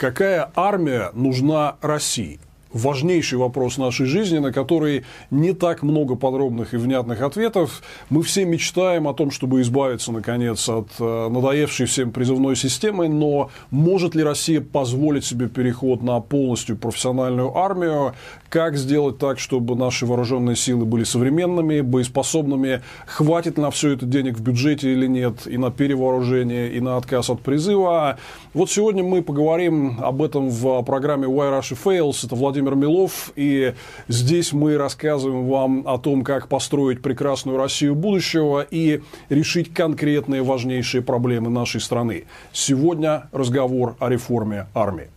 [0.00, 2.40] Какая армия нужна России?
[2.72, 7.82] Важнейший вопрос нашей жизни, на который не так много подробных и внятных ответов.
[8.08, 13.50] Мы все мечтаем о том, чтобы избавиться, наконец, от э, надоевшей всем призывной системы, но
[13.70, 18.14] может ли Россия позволить себе переход на полностью профессиональную армию?
[18.48, 22.82] Как сделать так, чтобы наши вооруженные силы были современными, боеспособными?
[23.06, 25.46] Хватит на все это денег в бюджете или нет?
[25.46, 28.18] И на перевооружение, и на отказ от призыва?
[28.52, 32.26] Вот сегодня мы поговорим об этом в программе Why Russia Fails.
[32.26, 33.72] Это Владимир Владимир Милов, и
[34.08, 39.00] здесь мы рассказываем вам о том, как построить прекрасную Россию будущего и
[39.30, 42.24] решить конкретные важнейшие проблемы нашей страны.
[42.52, 45.08] Сегодня разговор о реформе армии.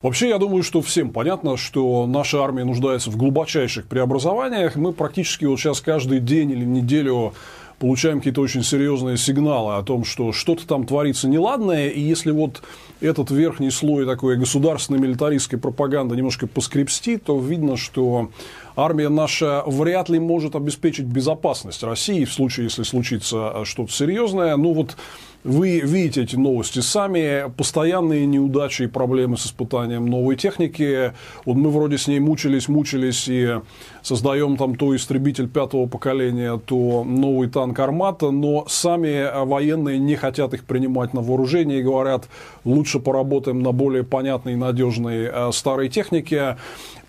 [0.00, 4.74] Вообще, я думаю, что всем понятно, что наша армия нуждается в глубочайших преобразованиях.
[4.74, 7.32] Мы практически вот сейчас каждый день или неделю
[7.78, 12.62] получаем какие-то очень серьезные сигналы о том, что что-то там творится неладное, и если вот
[13.02, 18.30] этот верхний слой такой государственной милитаристской пропаганды немножко поскребсти, то видно, что
[18.76, 24.56] армия наша вряд ли может обеспечить безопасность России в случае, если случится что-то серьезное.
[24.56, 24.96] Ну вот
[25.44, 31.12] вы видите эти новости сами, постоянные неудачи и проблемы с испытанием новой техники.
[31.44, 33.60] Вот мы вроде с ней мучились, мучились и
[34.02, 40.54] создаем там то истребитель пятого поколения, то новый танк «Армата», но сами военные не хотят
[40.54, 42.28] их принимать на вооружение и говорят,
[42.64, 46.56] лучше поработаем на более понятной и надежной э, старой технике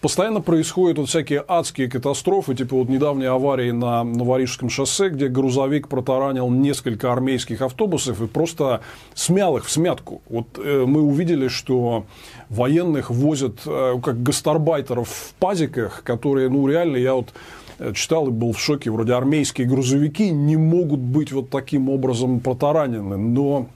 [0.03, 5.87] постоянно происходят вот всякие адские катастрофы, типа вот недавней аварии на Новорижском шоссе, где грузовик
[5.87, 8.81] протаранил несколько армейских автобусов и просто
[9.13, 10.21] смял их в смятку.
[10.27, 12.05] Вот э, мы увидели, что
[12.49, 17.29] военных возят э, как гастарбайтеров в пазиках, которые, ну, реально, я вот
[17.79, 22.41] э, читал и был в шоке, вроде армейские грузовики не могут быть вот таким образом
[22.41, 23.67] протаранены, но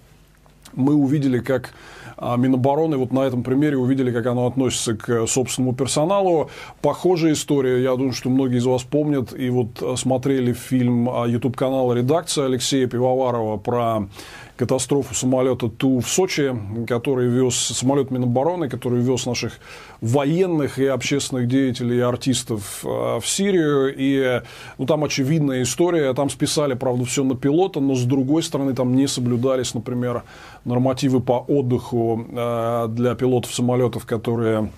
[0.74, 1.74] мы увидели, как
[2.20, 6.50] Минобороны вот на этом примере увидели, как оно относится к собственному персоналу.
[6.82, 12.46] Похожая история, я думаю, что многие из вас помнят и вот смотрели фильм YouTube-канала «Редакция»
[12.46, 14.08] Алексея Пивоварова про
[14.56, 16.52] катастрофу самолета Ту в Сочи,
[16.88, 19.60] который вез самолет Минобороны, который вез наших
[20.02, 23.94] военных и общественных деятелей и артистов э, в Сирию.
[23.96, 24.42] И
[24.78, 26.14] ну, там очевидная история.
[26.14, 30.24] Там списали, правда, все на пилота, но с другой стороны там не соблюдались, например,
[30.66, 34.70] нормативы по отдыху э, для пилотов самолетов, которые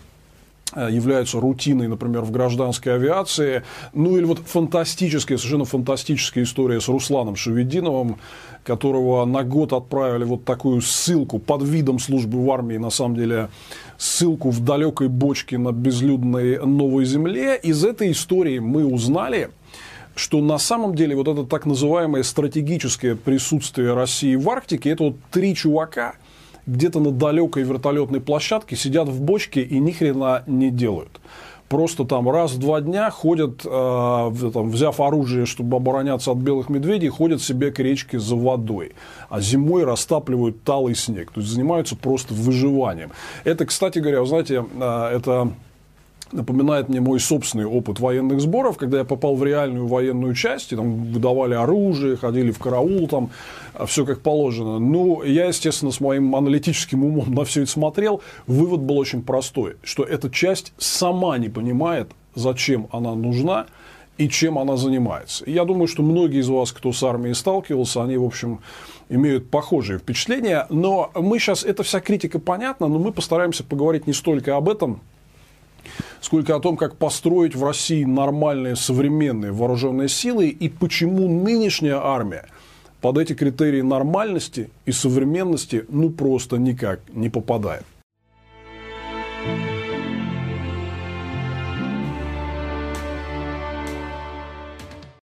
[0.76, 3.64] являются рутиной, например, в гражданской авиации.
[3.94, 8.18] Ну или вот фантастическая, совершенно фантастическая история с Русланом Шевединовым,
[8.64, 13.50] которого на год отправили вот такую ссылку под видом службы в армии, на самом деле
[13.98, 17.58] ссылку в далекой бочке на безлюдной новой земле.
[17.58, 19.50] Из этой истории мы узнали,
[20.16, 25.16] что на самом деле вот это так называемое стратегическое присутствие России в Арктике, это вот
[25.32, 26.14] три чувака–
[26.70, 31.20] где-то на далекой вертолетной площадке сидят в бочке и ни хрена не делают.
[31.68, 36.68] Просто там раз в два дня ходят, э, там, взяв оружие, чтобы обороняться от белых
[36.70, 38.94] медведей, ходят себе к речке за водой.
[39.30, 41.32] А зимой растапливают талый снег.
[41.32, 43.12] То есть занимаются просто выживанием.
[43.44, 45.52] Это, кстати говоря, вы знаете, э, это
[46.32, 50.76] напоминает мне мой собственный опыт военных сборов, когда я попал в реальную военную часть, и
[50.76, 53.30] там выдавали оружие, ходили в караул, там
[53.74, 54.80] а, все как положено.
[54.80, 58.22] Ну, я, естественно, с моим аналитическим умом на все это смотрел.
[58.48, 63.68] Вывод был очень простой, что эта часть сама не понимает, зачем она нужна,
[64.18, 65.50] и чем она занимается.
[65.50, 68.60] Я думаю, что многие из вас, кто с армией сталкивался, они, в общем,
[69.08, 70.68] имеют похожие впечатления.
[70.70, 75.00] Но мы сейчас, эта вся критика понятна, но мы постараемся поговорить не столько об этом,
[76.22, 82.46] сколько о том, как построить в России нормальные современные вооруженные силы и почему нынешняя армия
[83.02, 87.86] под эти критерии нормальности и современности ну просто никак не попадает.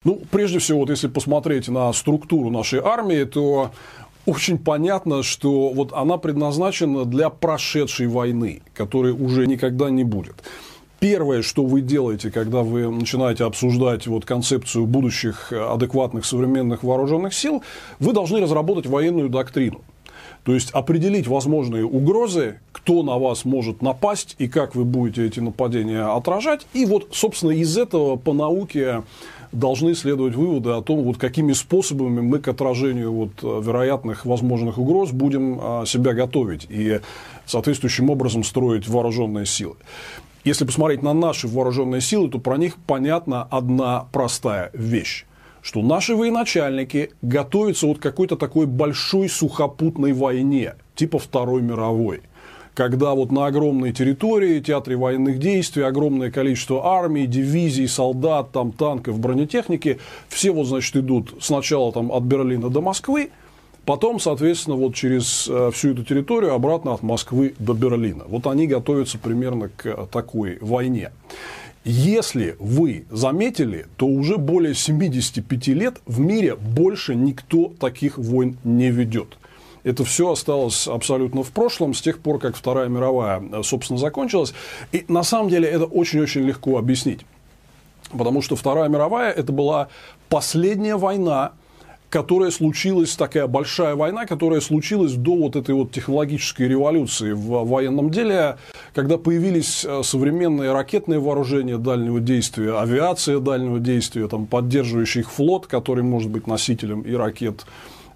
[0.05, 3.71] Ну, прежде всего, вот если посмотреть на структуру нашей армии, то
[4.27, 10.35] очень понятно, что вот она предназначена для прошедшей войны, которой уже никогда не будет.
[11.07, 17.61] Первое, что вы делаете, когда вы начинаете обсуждать вот концепцию будущих адекватных современных вооруженных сил,
[17.99, 19.81] вы должны разработать военную доктрину.
[20.45, 25.39] То есть определить возможные угрозы, кто на вас может напасть и как вы будете эти
[25.39, 26.65] нападения отражать.
[26.73, 29.03] И вот, собственно, из этого по науке
[29.51, 34.79] должны следовать выводы о том, вот какими способами мы к отражению вот э, вероятных возможных
[34.79, 36.99] угроз будем а, себя готовить и
[37.45, 39.75] соответствующим образом строить вооруженные силы.
[40.45, 45.25] Если посмотреть на наши вооруженные силы, то про них понятна одна простая вещь
[45.61, 52.21] что наши военачальники готовятся вот к какой-то такой большой сухопутной войне, типа Второй мировой–
[52.75, 59.17] когда вот на огромной территории, театре военных действий, огромное количество армий, дивизий, солдат, там, танков,
[59.17, 63.31] бронетехники, все вот, значит, идут сначала там от Берлина до Москвы,
[63.85, 68.23] Потом, соответственно, вот через э, всю эту территорию обратно от Москвы до Берлина.
[68.27, 71.11] Вот они готовятся примерно к такой войне.
[71.83, 78.89] Если вы заметили, то уже более 75 лет в мире больше никто таких войн не
[78.89, 79.37] ведет.
[79.83, 84.55] Это все осталось абсолютно в прошлом с тех пор, как Вторая мировая, э, собственно, закончилась.
[84.93, 87.21] И на самом деле это очень-очень легко объяснить.
[88.11, 89.89] Потому что Вторая мировая– это была
[90.27, 91.51] последняя война,
[92.09, 98.09] которая случилась, такая большая война, которая случилась до вот этой вот технологической революции в военном
[98.09, 98.57] деле,
[98.93, 105.67] когда появились э, современные ракетные вооружения дальнего действия, авиация дальнего действия, там, поддерживающий их флот,
[105.67, 107.65] который может быть носителем и ракет,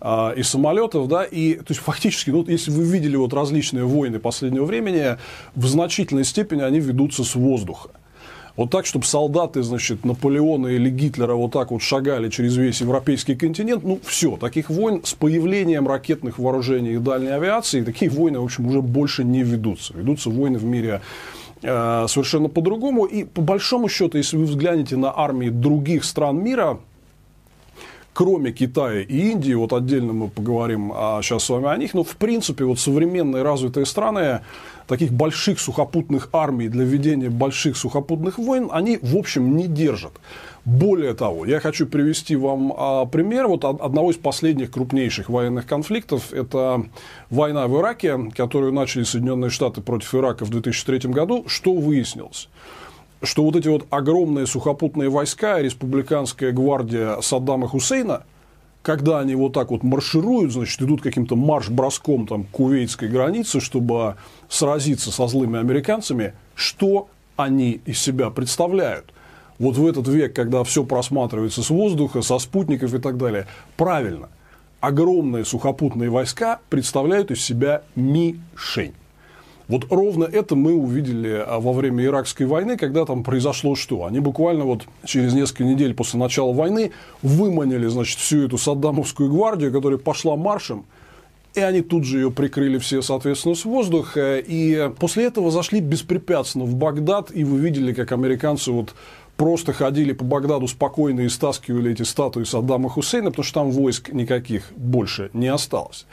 [0.01, 4.19] а, и самолетов, да, и то есть фактически, ну, если вы видели вот различные войны
[4.19, 5.17] последнего времени,
[5.55, 7.89] в значительной степени они ведутся с воздуха.
[8.59, 13.35] Вот так, чтобы солдаты, значит, Наполеона или Гитлера вот так вот шагали через весь европейский
[13.35, 18.43] континент, ну, все, таких войн с появлением ракетных вооружений и дальней авиации, такие войны, в
[18.43, 19.93] общем, уже больше не ведутся.
[19.93, 20.99] Ведутся войны в мире
[21.61, 23.05] э, совершенно по-другому.
[23.05, 26.79] И по большому счету, если вы взглянете на армии других стран мира,
[28.19, 32.03] кроме Китая и Индии, вот отдельно мы поговорим а, сейчас с вами о них, но
[32.03, 34.41] в принципе вот современные развитые страны
[34.87, 40.11] таких больших сухопутных армий для ведения больших сухопутных войн, они в общем не держат.
[40.65, 46.33] Более того, я хочу привести вам а, пример вот одного из последних крупнейших военных конфликтов.
[46.33, 46.83] Это
[47.29, 51.45] война в Ираке, которую начали Соединенные Штаты против Ирака в 2003 году.
[51.47, 52.49] Что выяснилось?
[53.21, 58.23] Что вот эти вот огромные сухопутные войска, республиканская гвардия Саддама Хусейна,
[58.81, 64.15] когда они вот так вот маршируют, значит, идут каким-то марш-броском там, кувейтской границе, чтобы
[64.47, 69.13] сразиться со злыми американцами, что они из себя представляют?
[69.57, 74.29] Вот в этот век, когда все просматривается с воздуха, со спутников и так далее, правильно,
[74.79, 78.93] огромные сухопутные войска представляют из себя мишень.
[79.69, 84.05] Вот ровно это мы увидели а, во время Иракской войны, когда там произошло что?
[84.05, 89.71] Они буквально вот через несколько недель после начала войны выманили, значит, всю эту Саддамовскую гвардию,
[89.71, 90.85] которая пошла маршем,
[91.53, 94.39] и они тут же ее прикрыли все, соответственно, с воздуха.
[94.39, 98.95] И после этого зашли беспрепятственно в Багдад, и вы видели, как американцы вот
[99.39, 104.09] просто ходили по Багдаду спокойно и стаскивали эти статуи Саддама Хусейна, потому что там войск
[104.11, 106.05] никаких больше не осталось.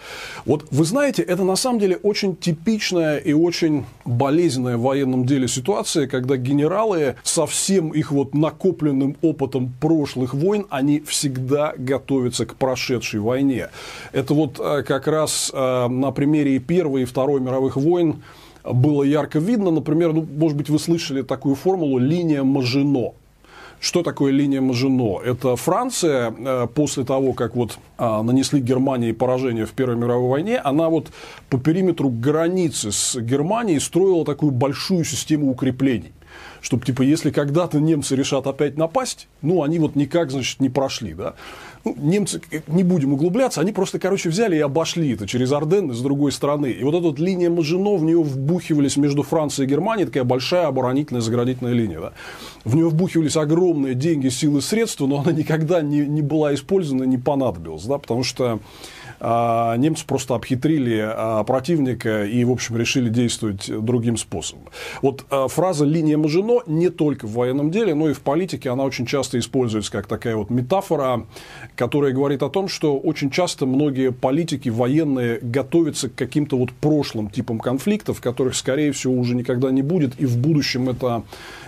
[0.45, 5.49] Вот вы знаете, это на самом деле очень типичная и очень болезненная в военном деле
[5.49, 12.55] ситуация, когда генералы со всем их вот накопленным опытом прошлых войн, они всегда готовятся к
[12.55, 13.71] прошедшей войне.
[14.13, 18.23] Это вот э, как раз э, на примере Первой и Второй мировых войн
[18.73, 19.71] было ярко видно.
[19.71, 23.13] Например, ну, может быть, вы слышали такую формулу «линия Мажино».
[23.79, 25.21] Что такое линия Мажино?
[25.21, 30.59] Это Франция э, после того, как вот а, нанесли Германии поражение в Первой мировой войне,
[30.59, 31.09] она вот
[31.51, 36.13] по периметру границы с Германией строила такую большую систему укреплений
[36.61, 41.15] чтобы, типа, если когда-то немцы решат опять напасть, ну, они вот никак, значит, не прошли,
[41.15, 41.35] да.
[41.85, 45.95] Ну, немцы, э, не будем углубляться, они просто, короче, взяли и обошли это через Орденны
[45.95, 46.73] с другой стороны.
[46.73, 50.67] И вот эта вот линия Мажино, в нее вбухивались между Францией и Германией, такая большая
[50.67, 52.13] оборонительная заградительная линия, да.
[52.65, 57.19] В нее вбухивались огромные деньги, силы, средства, но она никогда не, не была использована, не
[57.19, 58.59] понадобилась, да, потому что
[59.21, 64.65] немцы просто обхитрили а, противника и, в общем, решили действовать другим способом.
[65.03, 68.85] Вот а, фраза «линия Мажино» не только в военном деле, но и в политике, она
[68.85, 71.27] очень часто используется как такая вот метафора,
[71.77, 77.31] которая говорит о том, что очень часто многие политики военные готовятся к каким-то вот прошлым
[77.31, 81.23] типам конфликтов, которых, скорее всего, уже никогда не будет, и в будущем это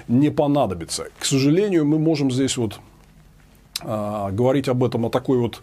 [0.07, 1.07] не понадобится.
[1.19, 2.81] К сожалению, мы можем здесь вот
[3.81, 5.61] говорить об этом, о такой вот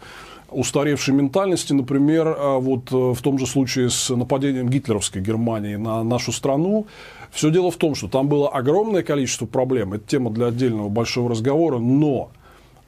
[0.50, 6.02] устаревшей ментальности, например, а, вот э, в том же случае с нападением гитлеровской Германии на
[6.02, 6.86] нашу страну.
[7.30, 11.30] Все дело в том, что там было огромное количество проблем, это тема для отдельного большого
[11.30, 12.30] разговора, но,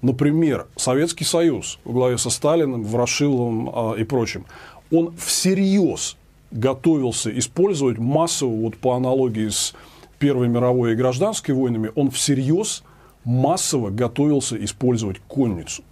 [0.00, 4.44] например, Советский Союз во главе со Сталиным, Ворошиловым а, и прочим,
[4.90, 6.16] он всерьез
[6.50, 9.74] готовился использовать массово, вот по аналогии с
[10.18, 12.82] Первой мировой и гражданской войнами, он всерьез
[13.24, 15.82] массово готовился использовать конницу,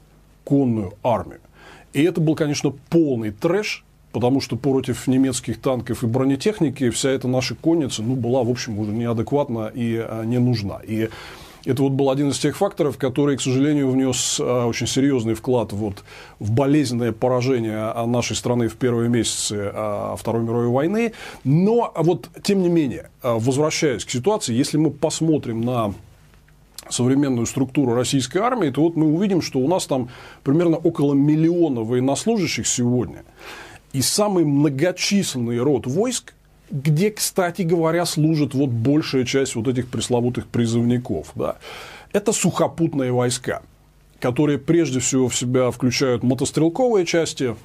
[0.45, 1.41] конную армию.
[1.97, 7.27] И это был, конечно, полный трэш, потому что против немецких танков и бронетехники вся эта
[7.27, 10.81] наша конница ну, была, в общем, уже неадекватна и а, не нужна.
[10.87, 11.09] И
[11.65, 15.73] Это вот был один из тех факторов, который, к сожалению, внес а, очень серьезный вклад
[15.73, 16.05] вот
[16.39, 21.15] в болезненное поражение нашей страны в первые месяцы а, Второй мировой войны.
[21.45, 25.95] Но вот, тем не менее, возвращаясь к ситуации, если мы посмотрим на
[26.91, 30.09] современную структуру российской армии, то вот мы увидим, что у нас там
[30.43, 33.25] примерно около миллиона военнослужащих сегодня.
[33.93, 36.35] И самый многочисленный род войск
[36.71, 41.31] где, кстати говоря, служит вот большая часть вот этих пресловутых призывников.
[41.35, 41.57] Да.
[42.13, 43.63] Это сухопутные войска,
[44.21, 47.57] которые прежде всего в себя включают мотострелковые части,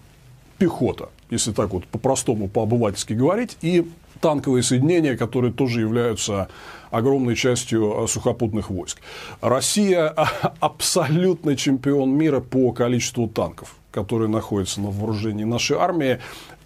[0.57, 3.87] пехота, если так вот по-простому, по-обывательски говорить, и
[4.21, 6.47] танковые соединения, которые тоже являются
[6.91, 8.99] огромной частью сухопутных войск.
[9.41, 10.07] Россия
[10.59, 16.19] абсолютный чемпион мира по количеству танков которые находятся на вооружении нашей армии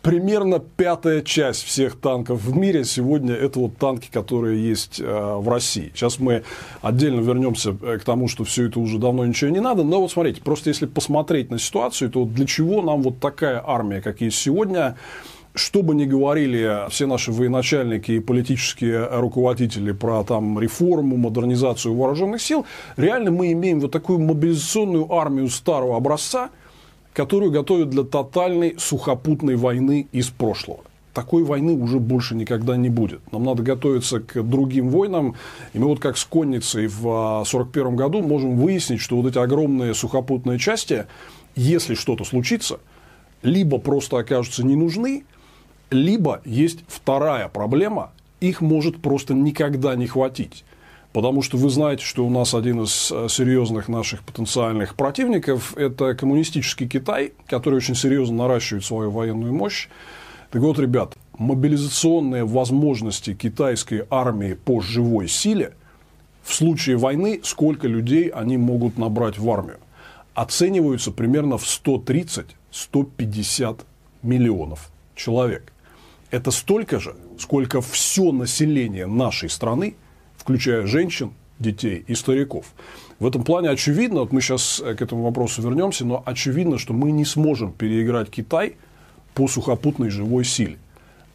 [0.05, 5.49] примерно пятая часть всех танков в мире сегодня это вот танки, которые есть э, в
[5.49, 5.91] России.
[5.95, 6.43] Сейчас мы
[6.83, 9.83] отдельно вернемся э, к тому, что все это уже давно ничего не надо.
[9.83, 13.99] Но вот смотрите, просто если посмотреть на ситуацию, то для чего нам вот такая армия,
[13.99, 14.95] как есть сегодня,
[15.55, 22.41] что бы ни говорили все наши военачальники и политические руководители про там, реформу, модернизацию вооруженных
[22.41, 22.65] сил,
[22.97, 26.49] реально мы имеем вот такую мобилизационную армию старого образца–
[27.15, 30.81] которую готовят для тотальной сухопутной войны из прошлого.
[31.13, 33.21] Такой войны уже больше никогда не будет.
[33.31, 35.35] Нам надо готовиться к другим войнам.
[35.71, 39.93] И мы вот как с конницей в 1941 году можем выяснить, что вот эти огромные
[39.93, 41.05] сухопутные части,
[41.55, 42.79] если что-то случится,
[43.43, 45.23] либо просто окажутся не нужны,
[45.89, 50.63] либо есть вторая проблема, их может просто никогда не хватить.
[51.13, 56.13] Потому что вы знаете, что у нас один из э, серьезных наших потенциальных противников– это
[56.13, 59.87] коммунистический Китай, который очень серьезно наращивает свою военную мощь.
[60.51, 65.71] Так вот, ребят, мобилизационные возможности китайской армии по живой силе
[66.43, 69.77] в случае войны, сколько людей они могут набрать в армию,
[70.33, 73.79] оцениваются примерно в 130-150
[74.21, 75.71] миллионов человек.
[76.35, 79.95] Это столько же, сколько все население нашей страны–
[80.45, 82.67] включая женщин, детей и стариков.
[83.17, 86.93] В этом плане очевидно, вот мы сейчас э, к этому вопросу вернемся, но очевидно, что
[86.93, 88.75] мы не сможем переиграть Китай
[89.33, 90.77] по сухопутной живой силе.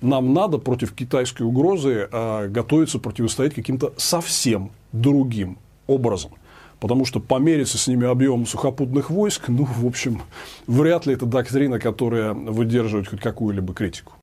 [0.00, 6.30] Нам надо против китайской угрозы э, готовиться противостоять каким-то совсем другим образом.
[6.78, 10.22] Потому что помериться с ними объемом сухопутных войск, ну, в общем,
[10.68, 14.19] вряд ли это доктрина, которая выдерживает хоть какую-либо критику.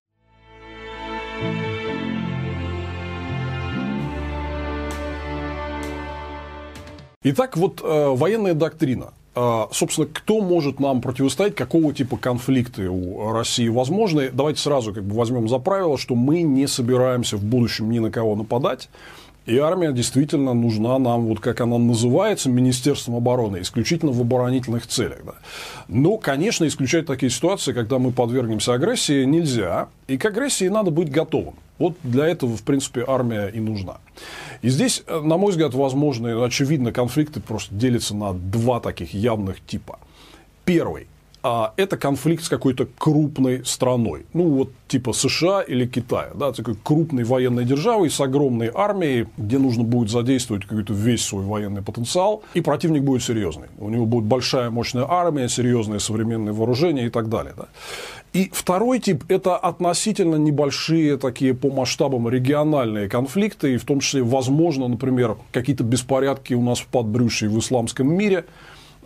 [7.29, 9.11] Итак, вот э, военная доктрина.
[9.35, 14.29] Э, собственно, кто может нам противостоять, какого типа конфликты у России возможны?
[14.31, 18.11] Давайте сразу как бы возьмем за правило, что мы не собираемся в будущем ни на
[18.11, 18.87] кого нападать.
[19.45, 25.19] И армия действительно нужна нам, вот как она называется, Министерством обороны, исключительно в оборонительных целях.
[25.25, 25.33] Да.
[25.89, 29.89] Но, конечно, исключать такие ситуации, когда мы подвергнемся агрессии, нельзя.
[30.07, 31.55] И к агрессии надо быть готовым.
[31.79, 33.97] Вот для этого, в принципе, армия и нужна.
[34.61, 39.63] И здесь, э, на мой взгляд, возможны, очевидно, конфликты просто делятся на два таких явных
[39.65, 39.99] типа.
[40.65, 41.07] Первый
[41.43, 44.25] а это конфликт с какой-то крупной страной.
[44.33, 46.31] Ну, вот типа США или Китая.
[46.33, 51.45] Да, такой крупной военной державой с огромной армией, где нужно будет задействовать какой-то весь свой
[51.45, 52.43] военный потенциал.
[52.53, 53.67] И противник будет серьезный.
[53.77, 57.53] У него будет большая мощная армия, серьезные современные вооружения и так далее.
[57.55, 57.67] Да.
[58.33, 64.21] И второй тип– это относительно небольшие такие по масштабам региональные конфликты, и в том числе,
[64.21, 68.45] возможно, например, какие-то беспорядки у нас в подбрюшье в исламском мире–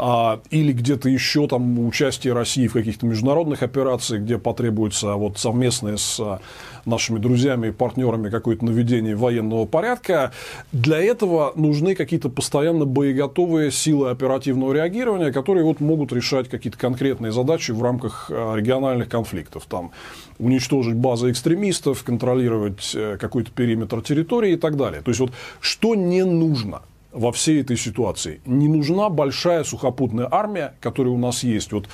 [0.03, 5.97] а, или где-то еще там участие России в каких-то международных операциях, где потребуется вот совместное
[5.97, 6.39] с а,
[6.85, 10.31] нашими друзьями и партнерами какое-то наведение военного порядка.
[10.71, 17.31] Для этого нужны какие-то постоянно боеготовые силы оперативного реагирования, которые вот могут решать какие-то конкретные
[17.31, 19.67] задачи в рамках а, региональных конфликтов.
[19.69, 19.91] Там,
[20.39, 25.03] уничтожить базы экстремистов, контролировать э, какой-то периметр территории и так далее.
[25.03, 28.41] То есть, вот что не нужно– во всей этой ситуации.
[28.45, 31.71] Не нужна большая сухопутная армия, которая у нас есть.
[31.71, 31.87] Вот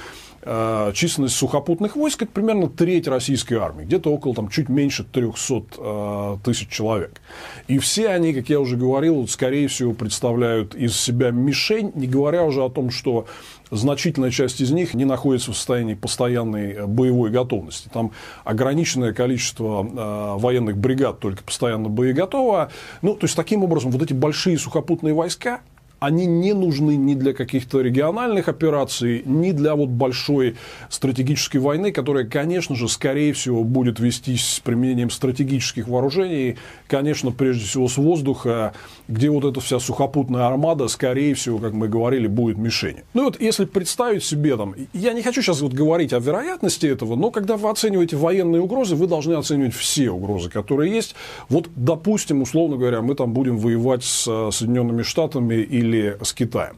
[0.94, 6.38] численность сухопутных войск это примерно треть российской армии, где-то около там, чуть меньше 300 э,
[6.44, 7.22] тысяч человек.
[7.68, 12.44] И все они, как я уже говорил, скорее всего представляют из себя мишень, не говоря
[12.44, 13.26] уже о том, что
[13.72, 17.90] значительная часть из них не находится в состоянии постоянной э, боевой готовности.
[17.92, 18.12] Там
[18.44, 22.72] ограниченное количество э, военных бригад только постоянно боеготово.
[23.02, 25.62] Ну, то есть, таким образом, вот эти большие сухопутные войска,
[26.00, 30.56] они не нужны ни для каких-то региональных операций, ни для вот большой
[30.90, 37.66] стратегической войны, которая, конечно же, скорее всего, будет вестись с применением стратегических вооружений, конечно, прежде
[37.66, 38.74] всего с воздуха,
[39.08, 43.04] где вот эта вся сухопутная армада, скорее всего, как мы говорили, будет мишенью.
[43.14, 47.16] Ну вот, если представить себе там, я не хочу сейчас вот говорить о вероятности этого,
[47.16, 51.16] но когда вы оцениваете военные угрозы, вы должны оценивать все угрозы, которые есть.
[51.50, 56.34] Вот, допустим, условно говоря, мы там будем воевать с э, Соединенными Штатами или или с
[56.34, 56.78] Китаем.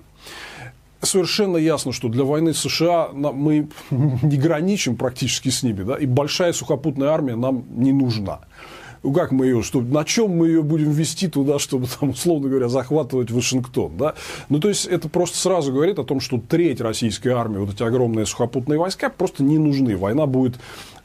[1.01, 6.53] Совершенно ясно, что для войны США мы не граничим практически с ними, да, и большая
[6.53, 8.41] сухопутная армия нам не нужна.
[9.01, 12.49] Ну, как мы ее, что, на чем мы ее будем вести туда, чтобы, там, условно
[12.49, 14.15] говоря, захватывать Вашингтон, да?
[14.49, 17.81] Ну, то есть, это просто сразу говорит о том, что треть российской армии, вот эти
[17.81, 19.95] огромные сухопутные войска, просто не нужны.
[19.95, 20.55] Война будет,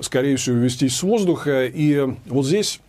[0.00, 2.80] скорее всего, вестись с воздуха, и вот здесь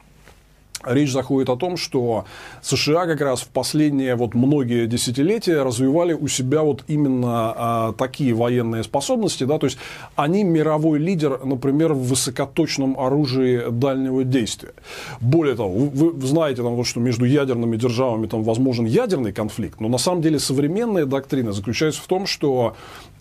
[0.85, 2.25] Речь заходит о том, что
[2.61, 8.33] США как раз в последние вот многие десятилетия развивали у себя вот именно а, такие
[8.33, 9.77] военные способности, да, то есть
[10.15, 14.73] они мировой лидер, например, в высокоточном оружии дальнего действия.
[15.21, 19.79] Более того, вы, вы знаете, там, вот, что между ядерными державами там возможен ядерный конфликт,
[19.79, 22.75] но на самом деле современная доктрина заключается в том, что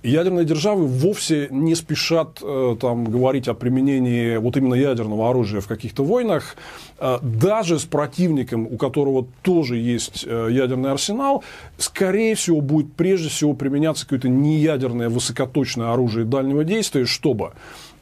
[0.04, 5.66] ядерные державы вовсе не спешат э, там, говорить о применении вот именно ядерного оружия в
[5.66, 6.56] каких-то войнах,
[6.98, 11.42] э, даже с противником, у которого тоже есть э, ядерный арсенал,
[11.78, 17.52] скорее всего, будет прежде всего применяться какое-то неядерное высокоточное оружие дальнего действия, чтобы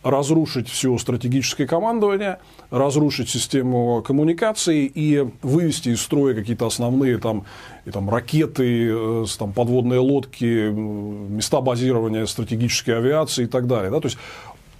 [0.02, 2.38] разрушить все стратегическое командование,
[2.70, 7.44] разрушить систему коммуникаций и вывести из строя какие-то основные там,
[7.84, 13.90] и, там, ракеты, э, там, подводные лодки, места базирования стратегической авиации и так далее.
[13.90, 14.00] Да?
[14.00, 14.18] То есть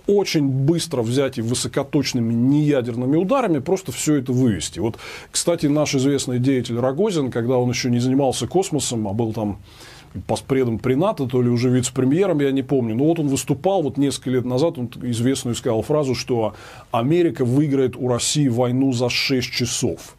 [0.07, 4.81] очень быстро взять и высокоточными неядерными ударами просто все это вывести.
[4.81, 4.97] Вот,
[5.31, 9.59] кстати, наш известный деятель Рогозин, когда он еще не занимался космосом, а был там
[10.26, 12.95] постпредом при НАТО, то ли уже вице-премьером, я не помню.
[12.95, 16.54] Но вот он выступал вот несколько лет назад, он известную сказал фразу, что
[16.90, 20.16] Америка выиграет у России войну за 6 часов.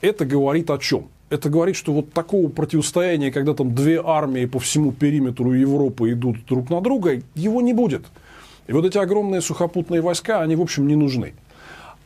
[0.00, 1.08] Это говорит о чем?
[1.30, 6.44] Это говорит, что вот такого противостояния, когда там две армии по всему периметру Европы идут
[6.46, 8.04] друг на друга, его не будет.
[8.66, 11.34] И вот эти огромные сухопутные войска, они, в общем, не нужны.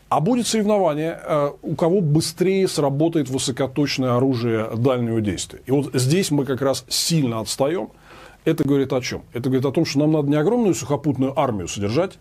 [0.09, 5.61] А будет соревнование, э, у кого быстрее сработает высокоточное оружие дальнего действия.
[5.67, 7.91] И вот здесь мы как раз сильно отстаем.
[8.47, 9.23] Это говорит о чем?
[9.35, 12.19] Это говорит о том, что нам надо не огромную сухопутную армию содержать,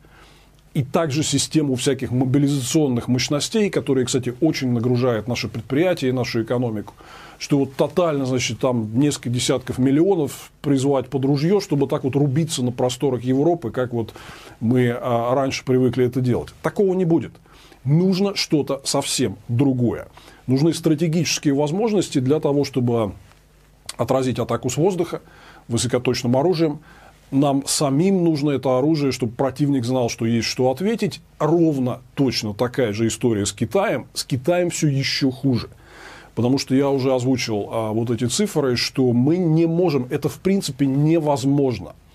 [0.74, 6.94] и также систему всяких мобилизационных мощностей, которые, кстати, очень нагружают наши предприятия и нашу экономику,
[7.40, 12.64] что вот тотально, значит, там несколько десятков миллионов призвать под ружье, чтобы так вот рубиться
[12.64, 14.14] на просторах Европы, как вот
[14.60, 16.50] мы а, раньше привыкли это делать.
[16.62, 17.32] Такого не будет
[17.88, 20.08] нужно что-то совсем другое.
[20.46, 23.14] Нужны стратегические возможности для того, чтобы
[23.96, 25.22] отразить атаку с воздуха
[25.68, 26.80] высокоточным оружием.
[27.32, 31.22] Нам самим нужно это оружие, чтобы противник знал, что есть что ответить.
[31.40, 34.08] Ровно точно такая же история с Китаем.
[34.14, 35.70] С Китаем все еще хуже.
[36.36, 40.40] Потому что я уже озвучил а, вот эти цифры, что мы не можем, это в
[40.40, 41.96] принципе невозможно–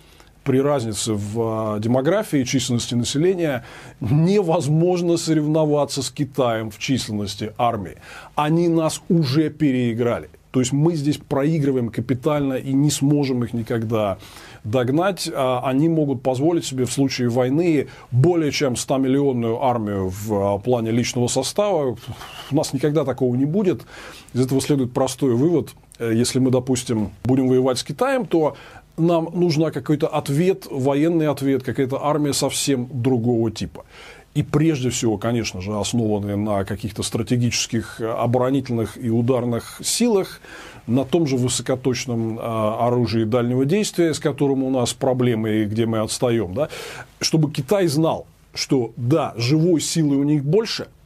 [0.44, 3.64] при разнице в а, демографии численности населения
[4.00, 7.96] невозможно соревноваться с Китаем в численности армии.
[8.34, 10.28] Они нас уже переиграли.
[10.52, 14.18] То есть мы здесь проигрываем капитально и не сможем их никогда
[14.64, 15.28] догнать.
[15.34, 20.90] А они могут позволить себе в случае войны более чем 100-миллионную армию в а, плане
[20.90, 21.96] личного состава.
[22.50, 23.82] У нас никогда такого не будет.
[24.34, 25.70] Из этого следует простой вывод.
[25.98, 28.54] Э, если мы, допустим, будем воевать с Китаем, то
[28.96, 33.84] нам нужна какой-то ответ, военный ответ, какая-то армия совсем другого типа.
[34.34, 40.40] И прежде всего, конечно же, основанные на каких-то стратегических оборонительных и ударных силах,
[40.86, 45.86] на том же высокоточном а, оружии дальнего действия, с которым у нас проблемы и где
[45.86, 46.70] мы отстаем, да,
[47.20, 50.88] чтобы Китай знал, что да, живой силы у них больше–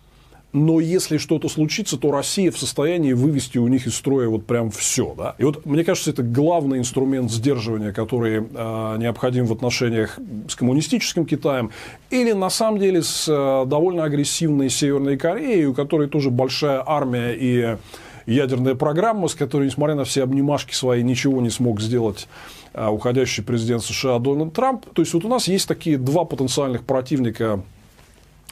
[0.57, 4.71] но если что-то случится, то Россия в состоянии вывести у них из строя вот прям
[4.71, 5.15] все.
[5.15, 5.35] Да?
[5.37, 11.27] И вот мне кажется, это главный инструмент сдерживания, который э, необходим в отношениях с коммунистическим
[11.27, 11.73] Китаем
[12.09, 17.35] или на самом деле с э, довольно агрессивной Северной Кореей, у которой тоже большая армия
[17.35, 17.77] и
[18.25, 22.29] ядерная программа, с которой, несмотря на все обнимашки свои, ничего не смог сделать
[22.73, 24.87] э, уходящий президент США Дональд Трамп.
[24.95, 27.61] То есть вот у нас есть такие два потенциальных противника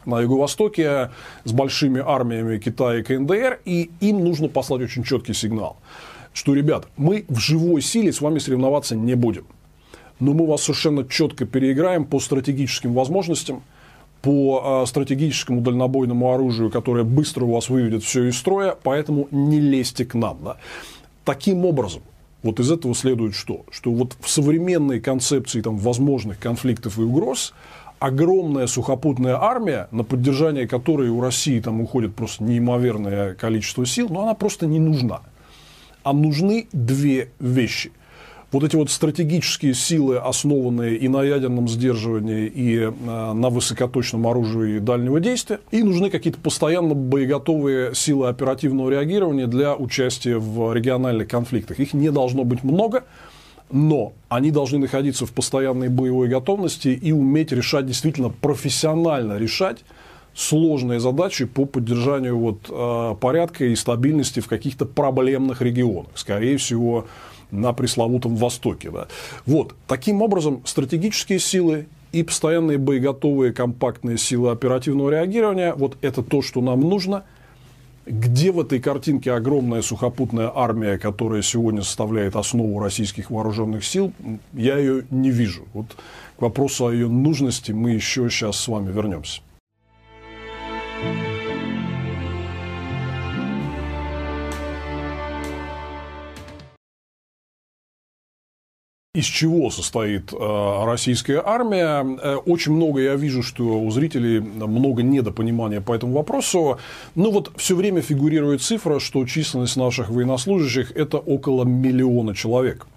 [0.06, 1.10] на Юго-Востоке
[1.44, 5.76] с большими армиями Китая и КНДР, и им нужно послать очень четкий сигнал,
[6.32, 9.46] что, ребят, мы в живой силе с вами соревноваться не будем,
[10.20, 13.62] но мы вас совершенно четко переиграем по стратегическим возможностям,
[14.22, 19.60] по а, стратегическому дальнобойному оружию, которое быстро у вас выведет все из строя, поэтому не
[19.60, 20.38] лезьте к нам.
[20.42, 20.56] Да?
[21.24, 22.02] Таким образом,
[22.44, 23.64] Вот из этого следует что?
[23.70, 27.54] Что вот в современной концепции там, возможных конфликтов и угроз
[28.06, 34.22] огромная сухопутная армия, на поддержание которой у России там уходит просто неимоверное количество сил, но
[34.22, 35.20] она просто не нужна.
[36.02, 37.92] А нужны две вещи–
[38.54, 42.90] вот эти вот стратегические силы, основанные и на ядерном сдерживании, и э,
[43.32, 50.38] на высокоточном оружии дальнего действия, и нужны какие-то постоянно боеготовые силы оперативного реагирования для участия
[50.38, 51.80] в региональных конфликтах.
[51.80, 53.02] Их не должно быть много,
[53.70, 59.78] но они должны находиться в постоянной боевой готовности и уметь решать действительно профессионально решать
[60.34, 66.10] сложные задачи по поддержанию вот, э, порядка и стабильности в каких-то проблемных регионах.
[66.14, 67.06] Скорее всего,
[67.50, 68.90] на пресловутом Востоке.
[68.90, 69.06] Да.
[69.46, 76.42] Вот, таким образом, стратегические силы и постоянные боеготовые компактные силы оперативного реагирования, вот это то,
[76.42, 77.24] что нам нужно.
[78.06, 84.12] Где в этой картинке огромная сухопутная армия, которая сегодня составляет основу российских вооруженных сил,
[84.52, 85.66] я ее не вижу.
[85.72, 85.86] Вот
[86.36, 89.40] к вопросу о ее нужности мы еще сейчас с вами вернемся.
[99.14, 102.04] Из чего состоит э, российская армия.
[102.20, 106.78] Э, очень много я вижу, что у зрителей много недопонимания по этому вопросу.
[107.14, 112.88] Ну вот все время фигурирует цифра, что численность наших военнослужащих это около миллиона человек.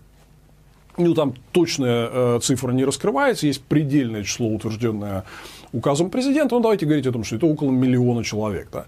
[0.97, 5.23] Ну, там точная э, цифра не раскрывается, есть предельное число, утвержденное
[5.73, 8.69] указом президента, ну, давайте говорить о том, что это около миллиона человек.
[8.71, 8.86] Да.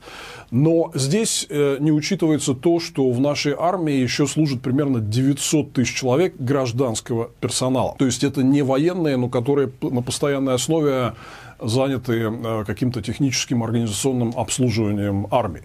[0.52, 5.96] Но здесь э, не учитывается то, что в нашей армии еще служит примерно 900 тысяч
[5.96, 7.96] человек гражданского персонала.
[7.98, 11.14] То есть, это не военные, но которые на постоянной основе
[11.62, 15.64] заняты э, каким-то техническим организационным обслуживанием армии.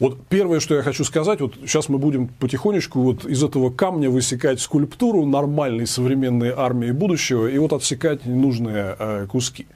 [0.00, 4.10] Вот первое, что я хочу сказать, вот сейчас мы будем потихонечку вот из этого камня
[4.10, 9.66] высекать скульптуру нормальной современной армии будущего и вот отсекать ненужные э, куски.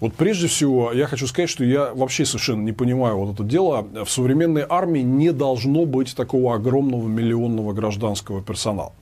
[0.00, 3.86] Вот прежде всего я хочу сказать, что я вообще совершенно не понимаю вот это дело.
[4.04, 8.92] В современной армии не должно быть такого огромного миллионного гражданского персонала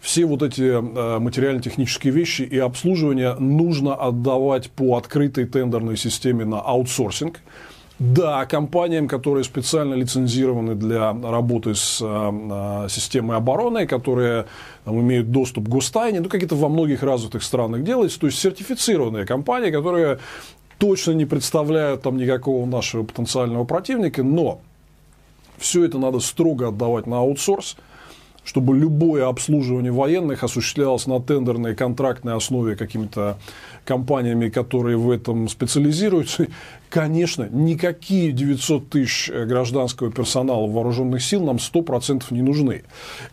[0.00, 6.60] все вот эти э, материально-технические вещи и обслуживание нужно отдавать по открытой тендерной системе на
[6.60, 7.40] аутсорсинг.
[7.98, 14.46] Да, компаниям, которые специально лицензированы для работы с э, э, системой обороны, которые
[14.84, 19.26] там, имеют доступ к гостайне, ну, какие-то во многих развитых странах делается, то есть сертифицированные
[19.26, 20.20] компании, которые
[20.78, 24.60] точно не представляют там никакого нашего потенциального противника, но
[25.56, 27.76] все это надо строго отдавать на аутсорс–
[28.48, 33.36] чтобы любое обслуживание военных осуществлялось на тендерной контрактной основе какими-то
[33.84, 36.46] компаниями, которые в этом специализируются.
[36.88, 42.84] Конечно, никакие 900 тысяч гражданского персонала вооруженных сил нам 100% не нужны.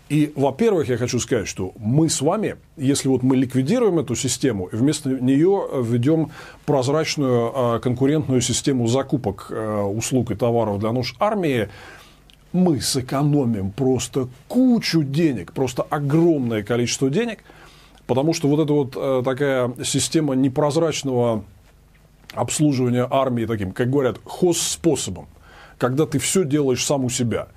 [0.09, 4.65] И, во-первых, я хочу сказать, что мы с вами, если вот мы ликвидируем эту систему
[4.65, 6.31] и вместо нее введем
[6.65, 11.69] прозрачную а, конкурентную систему закупок услуг и товаров для нужд армии,
[12.55, 17.43] мы сэкономим просто кучу денег, просто огромное количество денег,
[18.07, 21.43] потому что вот эта вот э, такая система непрозрачного
[22.33, 25.27] обслуживания армии таким, как говорят, хоз-способом,
[25.77, 27.47] когда ты все делаешь сам у себя–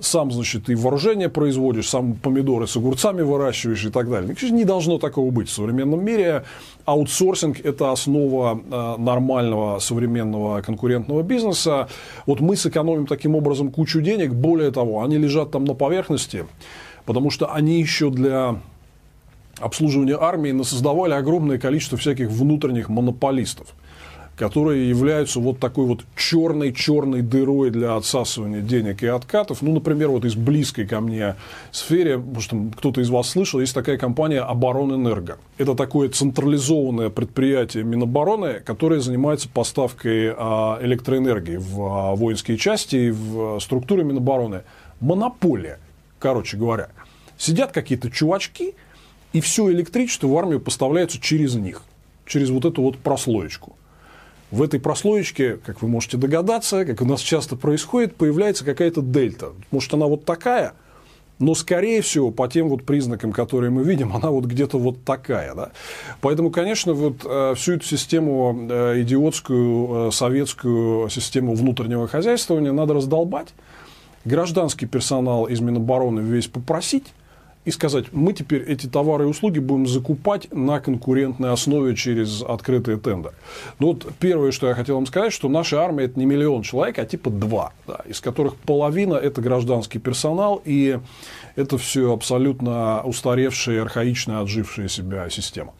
[0.00, 4.34] сам, значит, и вооружение производишь, сам помидоры с огурцами выращиваешь и так далее.
[4.50, 6.44] Не должно такого быть в современном мире.
[6.84, 11.88] Аутсорсинг– это основа э, нормального современного конкурентного бизнеса.
[12.26, 14.32] Вот мы сэкономим таким образом кучу денег.
[14.32, 16.46] Более того, они лежат там на поверхности,
[17.04, 18.56] потому что они еще для
[19.60, 23.74] обслуживания армии создавали огромное количество всяких внутренних монополистов
[24.40, 29.60] которые являются вот такой вот черной-черной дырой для отсасывания денег и откатов.
[29.60, 31.36] Ну, например, вот из близкой ко мне
[31.72, 35.36] сфере, может, кто-то из вас слышал, есть такая компания «Оборонэнерго».
[35.58, 43.10] Это такое централизованное предприятие Минобороны, которое занимается поставкой а, электроэнергии в а, воинские части и
[43.10, 44.62] в структуры Минобороны.
[45.00, 45.78] Монополия,
[46.18, 46.88] короче говоря.
[47.36, 48.74] Сидят какие-то чувачки,
[49.34, 51.82] и все электричество в армию поставляется через них,
[52.24, 53.76] через вот эту вот прослоечку
[54.50, 59.52] в этой прослоечке, как вы можете догадаться, как у нас часто происходит, появляется какая-то дельта.
[59.70, 60.74] Может, она вот такая,
[61.40, 65.54] но, скорее всего, по тем вот признакам, которые мы видим, она вот где-то вот такая.
[65.54, 65.70] Да?
[66.20, 72.94] Поэтому, конечно, вот э, всю эту систему, э, идиотскую э, советскую систему внутреннего хозяйствования надо
[72.94, 73.48] раздолбать,
[74.24, 77.06] гражданский персонал из Минобороны весь попросить,
[77.64, 82.96] и сказать, мы теперь эти товары и услуги будем закупать на конкурентной основе через открытые
[82.96, 83.34] тендеры.
[83.78, 86.98] Ну вот первое, что я хотел вам сказать, что наша армия это не миллион человек,
[86.98, 90.98] а типа два, да, из которых половина это гражданский персонал, и
[91.54, 95.74] это все абсолютно устаревшая, архаичная, отжившая себя система.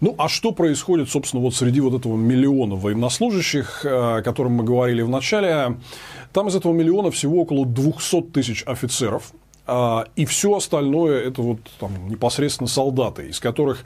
[0.00, 5.02] Ну, а что происходит, собственно, вот среди вот этого миллиона военнослужащих, о котором мы говорили
[5.02, 5.76] в начале?
[6.32, 9.32] Там из этого миллиона всего около 200 тысяч офицеров,
[9.66, 13.84] а, и все остальное это вот там непосредственно солдаты, из которых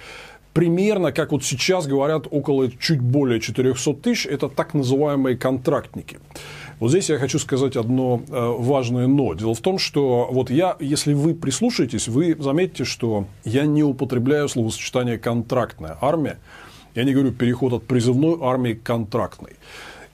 [0.52, 6.20] примерно, как вот сейчас говорят, около чуть более 400 тысяч, это так называемые контрактники.
[6.82, 9.34] Вот здесь я хочу сказать одно э, важное но.
[9.34, 14.48] Дело в том, что вот я, если вы прислушаетесь, вы заметите, что я не употребляю
[14.48, 16.40] словосочетание «контрактная армия».
[16.96, 19.52] Я не говорю переход от призывной армии к контрактной.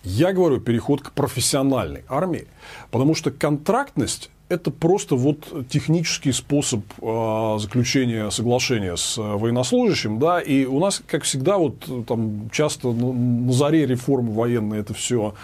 [0.04, 2.46] Я говорю переход к профессиональной армии,
[2.90, 10.38] потому что контрактность это просто вот технический способ э, заключения соглашения с э, военнослужащим, да,
[10.38, 15.35] и у нас, как всегда, вот там часто на заре реформы военной это все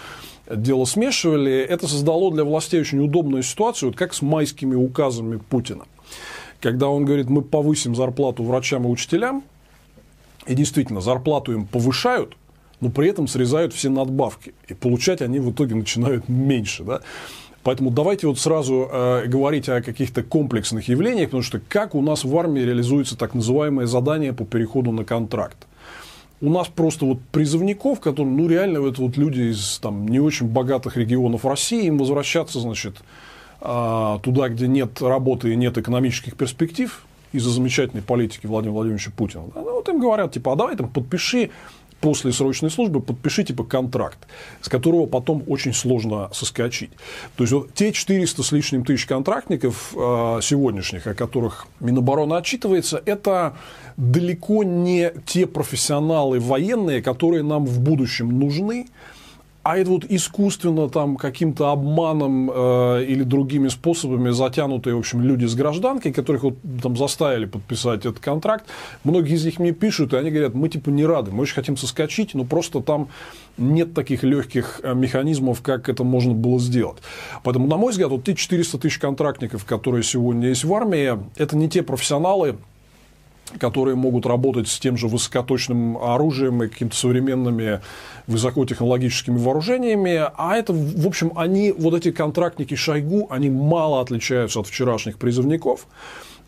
[0.49, 5.85] дело смешивали, это создало для властей очень удобную ситуацию, вот как с майскими указами Путина.
[6.61, 9.43] Когда он говорит, мы повысим зарплату врачам и учителям,
[10.47, 12.35] и действительно зарплату им повышают,
[12.79, 14.53] но при этом срезают все надбавки.
[14.67, 16.83] И получать они в итоге начинают меньше.
[16.83, 17.01] Да?
[17.63, 22.23] Поэтому давайте вот сразу э, говорить о каких-то комплексных явлениях, потому что как у нас
[22.23, 25.57] в армии реализуется так называемое задание по переходу на контракт
[26.45, 30.47] у нас просто вот призывников, которые, ну, реально, это вот люди из там, не очень
[30.47, 32.97] богатых регионов России, им возвращаться, значит,
[33.61, 39.43] а, туда, где нет работы и нет экономических перспектив, из-за замечательной политики Владимира Владимировича Путина.
[39.55, 41.49] Ну, вот им говорят, типа, а давай там подпиши
[42.01, 44.19] после срочной службы подпиши типа контракт,
[44.61, 46.91] с которого потом очень сложно соскочить.
[47.35, 53.01] То есть вот те 400 с лишним тысяч контрактников э, сегодняшних, о которых Минобороны отчитывается,
[53.05, 53.57] это
[53.97, 58.87] далеко не те профессионалы военные, которые нам в будущем нужны,
[59.65, 65.45] а это вот искусственно там каким-то обманом э, или другими способами затянутые, в общем, люди
[65.45, 68.67] с гражданкой, которых вот там заставили подписать этот контракт,
[69.03, 71.77] многие из них мне пишут, и они говорят, мы типа не рады, мы очень хотим
[71.77, 73.07] соскочить, но просто там
[73.57, 76.99] нет таких легких э, механизмов, как это можно было сделать.
[77.41, 81.57] Поэтому, на мой взгляд, вот те 400 тысяч контрактников, которые сегодня есть в армии, это
[81.57, 82.57] не те профессионалы,
[83.59, 87.81] которые могут работать с тем же высокоточным оружием и какими-то современными
[88.27, 94.67] высокотехнологическими вооружениями, а это, в общем, они, вот эти контрактники Шойгу, они мало отличаются от
[94.67, 95.85] вчерашних призывников,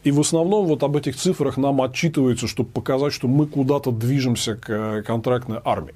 [0.03, 4.55] и в основном вот об этих цифрах нам отчитывается, чтобы показать, что мы куда-то движемся
[4.55, 5.95] к э, контрактной армии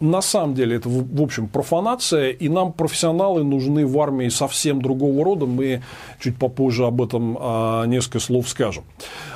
[0.00, 5.24] на самом деле это, в общем, профанация, и нам профессионалы нужны в армии совсем другого
[5.24, 5.46] рода.
[5.46, 5.82] Мы
[6.20, 8.84] чуть попозже об этом а, несколько слов скажем.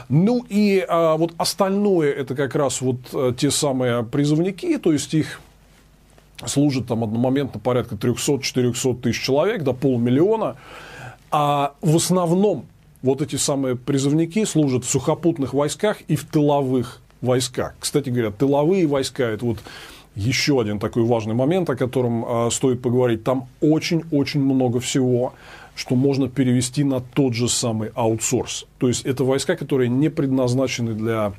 [0.08, 5.14] Ну и а, вот остальное это как раз вот а, те самые призывники, то есть
[5.14, 5.40] их
[6.44, 10.56] служит там одномоментно порядка 300-400 тысяч человек, до полмиллиона.
[11.30, 12.66] А в основном
[13.02, 17.74] вот эти самые призывники служат в сухопутных войсках и в тыловых войсках.
[17.78, 19.58] Кстати говоря, тыловые войска– это вот
[20.18, 23.24] еще один такой важный момент, о котором э, стоит поговорить.
[23.24, 25.34] Там очень-очень много всего,
[25.74, 28.66] что можно перевести на тот же самый аутсорс.
[28.78, 31.32] То есть это войска, которые не предназначены для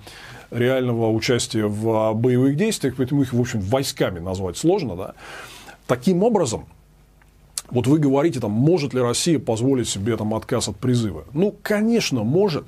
[0.49, 4.95] реального участия в боевых действиях, поэтому их, в общем, войсками назвать сложно.
[4.95, 5.13] Да?
[5.85, 6.65] Таким образом,
[7.69, 11.25] вот вы говорите, там, может ли Россия позволить себе там, отказ от призыва?
[11.33, 12.65] Ну, конечно, может.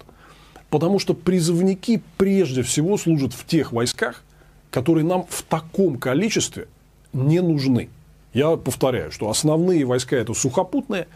[0.70, 4.24] Потому что призывники прежде всего служат в тех войсках,
[4.72, 6.68] которые нам в таком количестве
[7.14, 7.90] не нужны.
[8.34, 11.08] Я повторяю, что основные войска это сухопутные,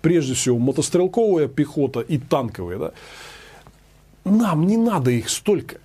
[0.00, 2.78] прежде всего мотострелковая пехота и танковые.
[2.78, 2.92] Да?
[4.24, 5.76] Нам не надо их столько.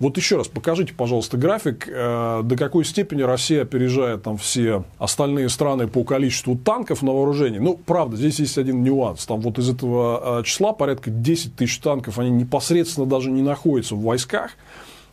[0.00, 5.48] Вот еще раз покажите, пожалуйста, график, э, до какой степени Россия опережает там все остальные
[5.48, 7.58] страны по количеству танков на вооружении.
[7.58, 9.24] Ну, правда, здесь есть один нюанс.
[9.24, 13.94] Там вот из этого э, числа порядка 10 тысяч танков, они непосредственно даже не находятся
[13.94, 14.50] в войсках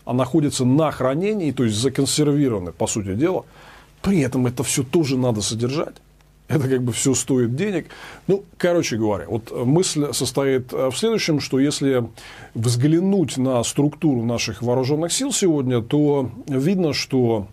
[0.06, 3.46] а находятся на хранении, то есть законсервированы, по сути дела,
[4.02, 5.96] при этом это все тоже надо содержать.
[6.48, 7.88] Это как бы все стоит денег.
[8.28, 12.04] Ну, короче говоря, вот мысль состоит в следующем, что если
[12.56, 17.48] взглянуть на структуру наших вооруженных сил сегодня, то видно, что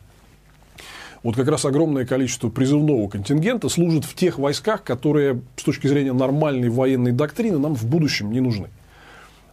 [1.22, 6.12] вот как раз огромное количество призывного контингента служит в тех войсках, которые с точки зрения
[6.12, 8.68] нормальной военной доктрины нам в будущем не нужны.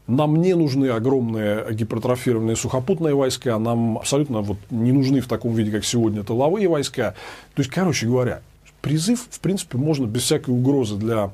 [0.07, 5.71] Нам не нужны огромные гипертрофированные сухопутные войска, нам абсолютно вот не нужны в таком виде,
[5.71, 7.15] как сегодня, тыловые войска.
[7.55, 8.41] То есть, короче говоря,
[8.81, 11.31] призыв, в принципе, можно без всякой угрозы для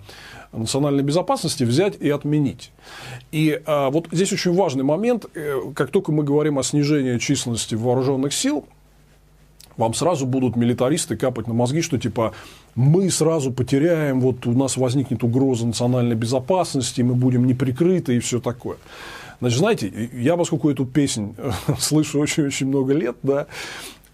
[0.53, 2.71] национальной безопасности взять и отменить.
[3.31, 7.75] И а, вот здесь очень важный момент, э, как только мы говорим о снижении численности
[7.75, 8.65] вооруженных сил,
[9.77, 12.34] вам сразу будут милитаристы капать на мозги, что типа
[12.75, 18.39] мы сразу потеряем, вот у нас возникнет угроза национальной безопасности, мы будем неприкрыты и все
[18.39, 18.77] такое.
[19.39, 21.36] Значит, знаете, я, поскольку эту песнь
[21.79, 23.47] слышу очень-очень много лет, да,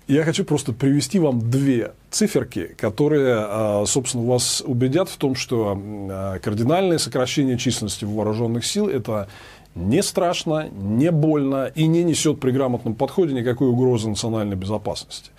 [0.08, 5.78] я хочу просто привести вам две циферки, которые, а, собственно, вас убедят в том, что
[5.78, 9.28] а, кардинальное сокращение численности вооруженных сил– это
[9.78, 15.32] не страшно, не больно и не несет при грамотном подходе никакой угрозы национальной безопасности.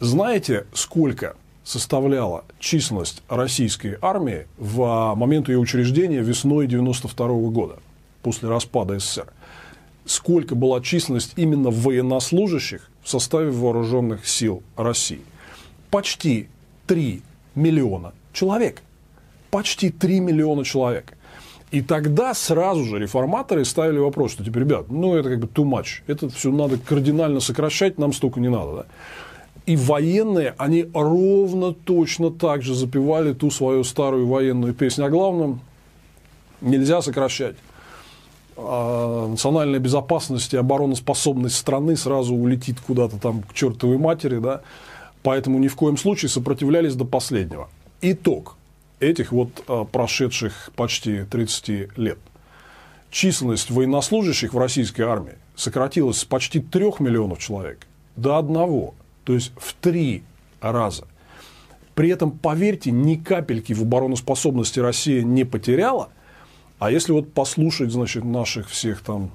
[0.00, 7.76] Знаете, сколько составляла численность российской армии в момент ее учреждения весной 1992 года,
[8.22, 9.32] после распада СССР?
[10.04, 15.22] Сколько была численность именно военнослужащих в составе вооруженных сил России?
[15.90, 16.48] Почти
[16.86, 17.22] 3
[17.54, 18.82] миллиона человек.
[19.50, 21.16] Почти 3 миллиона человек.
[21.72, 25.64] И тогда сразу же реформаторы ставили вопрос, что, типа, ребят, ну, это как бы too
[25.64, 26.02] much.
[26.06, 28.76] Это все надо кардинально сокращать, нам столько не надо.
[28.76, 28.84] Да?
[29.64, 35.06] И военные, они ровно точно так же запевали ту свою старую военную песню.
[35.06, 35.60] А главном,
[36.60, 37.56] нельзя сокращать.
[38.54, 44.60] А национальная безопасность и обороноспособность страны сразу улетит куда-то там к чертовой матери, да,
[45.22, 47.70] поэтому ни в коем случае сопротивлялись до последнего.
[48.02, 48.56] Итог
[49.02, 52.18] этих вот а, прошедших почти 30 лет.
[53.10, 57.86] Численность военнослужащих в российской армии сократилась с почти 3 миллионов человек
[58.16, 60.22] до одного, то есть в три
[60.60, 61.06] раза.
[61.94, 66.08] При этом, поверьте, ни капельки в обороноспособности Россия не потеряла.
[66.78, 69.30] А если вот послушать, значит, наших всех там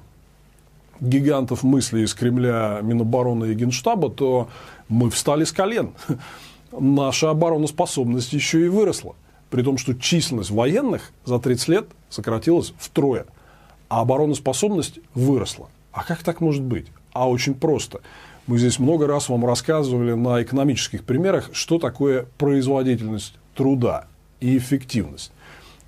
[1.00, 4.50] гигантов мысли из Кремля, Минобороны и Генштаба, то
[4.90, 5.94] мы встали с колен.
[6.72, 9.16] Наша обороноспособность еще и выросла.
[9.50, 13.26] При том, что численность военных за 30 лет сократилась втрое,
[13.90, 15.70] а обороноспособность выросла.
[15.92, 16.88] А как так может быть?
[17.14, 18.02] А очень просто.
[18.46, 24.08] Мы здесь много раз вам рассказывали на экономических примерах, что такое производительность труда
[24.40, 25.32] и эффективность.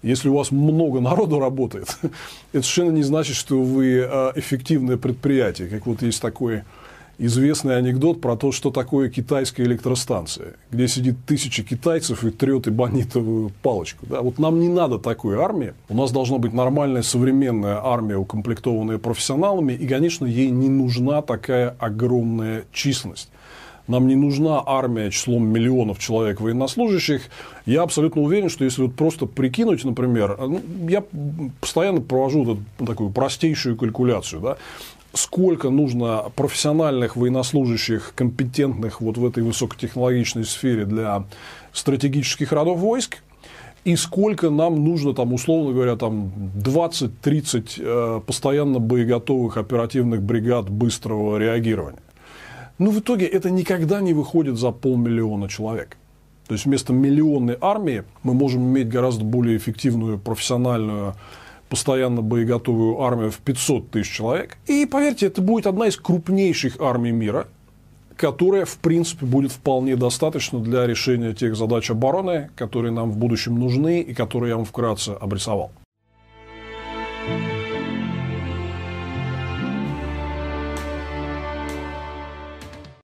[0.01, 1.97] Если у вас много народу работает,
[2.53, 5.67] это совершенно не значит, что вы а, эффективное предприятие.
[5.67, 6.63] Как вот есть такой
[7.19, 13.51] известный анекдот про то, что такое китайская электростанция, где сидит тысяча китайцев и трет эбонитовую
[13.61, 14.05] палочку.
[14.07, 14.21] Да?
[14.21, 15.73] Вот нам не надо такой армии.
[15.89, 21.75] У нас должна быть нормальная современная армия, укомплектованная профессионалами, и, конечно, ей не нужна такая
[21.79, 23.29] огромная численность.
[23.87, 27.23] Нам не нужна армия числом миллионов человек военнослужащих.
[27.65, 31.03] Я абсолютно уверен, что если вот просто прикинуть, например, ну, я
[31.59, 34.57] постоянно провожу такую простейшую калькуляцию, да,
[35.13, 41.25] сколько нужно профессиональных военнослужащих, компетентных вот в этой высокотехнологичной сфере для
[41.73, 43.17] стратегических родов войск,
[43.85, 51.37] и сколько нам нужно, там, условно говоря, там 20-30 э, постоянно боеготовых оперативных бригад быстрого
[51.37, 51.99] реагирования.
[52.77, 55.97] Ну, в итоге это никогда не выходит за полмиллиона человек.
[56.47, 61.13] То есть вместо миллионной армии мы можем иметь гораздо более эффективную профессиональную
[61.69, 64.57] постоянно боеготовую армию в 500 тысяч человек.
[64.67, 67.47] И поверьте, это будет одна из крупнейших армий мира,
[68.17, 73.57] которая, в принципе, будет вполне достаточно для решения тех задач обороны, которые нам в будущем
[73.57, 75.71] нужны и которые я вам вкратце обрисовал.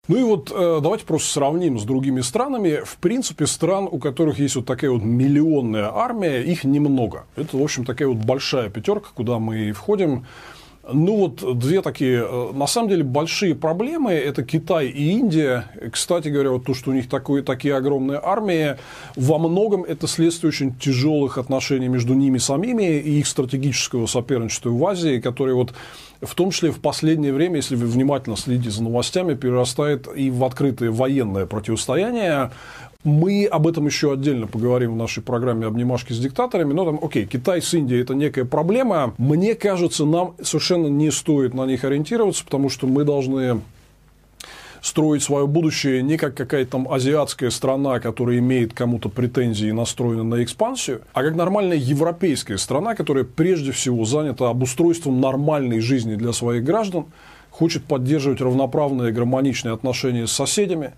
[0.07, 2.81] Ну и вот э, давайте просто сравним с другими странами.
[2.85, 7.25] В принципе, стран, у которых есть вот такая вот миллионная армия, их немного.
[7.35, 10.25] Это, в общем, такая вот большая пятерка, куда мы входим.
[10.91, 15.65] Ну вот две такие, э, на самом деле, большие проблемы– это Китай и Индия.
[15.91, 18.77] Кстати говоря, вот то, что у них такое, такие огромные армии,
[19.15, 24.85] во многом это следствие очень тяжелых отношений между ними самими и их стратегического соперничества в
[24.85, 25.73] Азии, которые вот
[26.21, 30.43] в том числе в последнее время, если вы внимательно следите за новостями, перерастает и в
[30.43, 32.51] открытое военное противостояние.
[33.05, 36.73] Мы об этом еще отдельно поговорим в нашей программе «Обнимашки с диктаторами».
[36.73, 39.13] Но там, окей, Китай с Индией– это некая проблема.
[39.19, 43.61] Мне кажется, нам совершенно не стоит на них ориентироваться, потому что мы должны
[44.81, 50.23] строить свое будущее не как какая-то там азиатская страна, которая имеет кому-то претензии и настроена
[50.23, 56.33] на экспансию, а как нормальная европейская страна, которая прежде всего занята обустройством нормальной жизни для
[56.33, 57.05] своих граждан,
[57.51, 60.93] хочет поддерживать равноправные гармоничные отношения с соседями,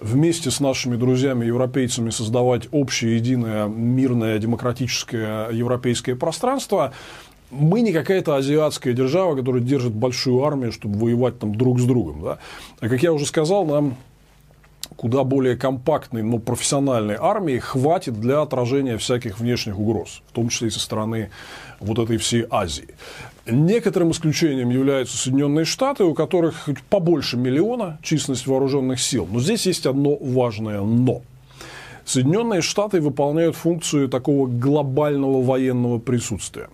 [0.00, 6.92] вместе с нашими друзьями-европейцами создавать общее, единое, мирное, демократическое европейское пространство–
[7.50, 12.22] мы не какая-то азиатская держава, которая держит большую армию, чтобы воевать там друг с другом.
[12.22, 12.38] Да?
[12.80, 13.96] А как я уже сказал, нам
[14.96, 20.68] куда более компактной, но профессиональной армии хватит для отражения всяких внешних угроз, в том числе
[20.68, 21.30] и со стороны
[21.80, 22.88] вот этой всей Азии.
[23.46, 29.28] Некоторым исключением являются Соединенные Штаты, у которых побольше миллиона численность вооруженных сил.
[29.30, 31.22] Но здесь есть одно важное «но».
[32.04, 36.68] Соединенные Штаты выполняют функцию такого глобального военного присутствия.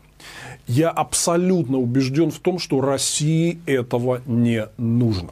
[0.67, 5.31] Я абсолютно убежден в том, что России этого не нужно.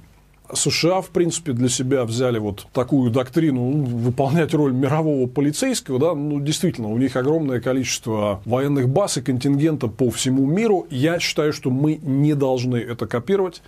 [0.55, 6.15] США, в принципе, для себя взяли вот такую доктрину ну, выполнять роль мирового полицейского, да,
[6.15, 10.87] ну, действительно, у них огромное количество военных баз и контингента по всему миру.
[10.91, 13.63] Я считаю, что мы не должны это копировать.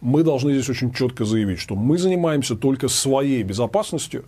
[0.00, 4.24] Мы должны здесь очень четко заявить, что мы занимаемся только своей безопасностью,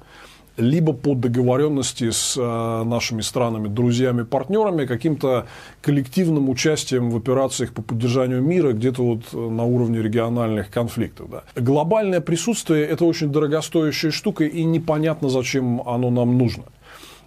[0.56, 5.46] либо по договоренности с э, нашими странами, друзьями, партнерами, каким-то
[5.82, 11.30] коллективным участием в операциях по поддержанию мира где-то вот э, на уровне региональных конфликтов.
[11.30, 11.42] Да.
[11.56, 16.64] Глобальное присутствие– это очень дорогостоящая штука, и непонятно, зачем оно нам нужно.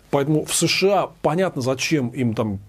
[0.10, 2.60] Поэтому в США понятно, зачем им там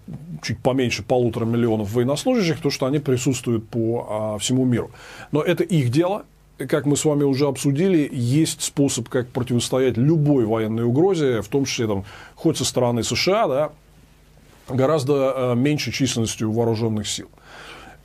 [0.41, 4.91] чуть поменьше полутора миллионов военнослужащих, потому что они присутствуют по а, всему миру.
[5.31, 6.25] Но это их дело,
[6.67, 11.65] как мы с вами уже обсудили, есть способ, как противостоять любой военной угрозе, в том
[11.65, 12.05] числе там,
[12.35, 13.71] хоть со стороны США, да,
[14.67, 17.27] гораздо э, меньшей численностью вооруженных сил.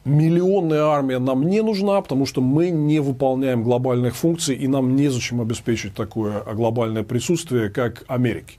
[0.04, 5.40] Миллионная армия нам не нужна, потому что мы не выполняем глобальных функций, и нам незачем
[5.40, 8.58] обеспечить такое глобальное присутствие, как Америки.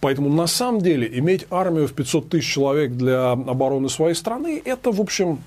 [0.00, 4.90] Поэтому на самом деле иметь армию в 500 тысяч человек для обороны своей страны, это,
[4.90, 5.40] в общем,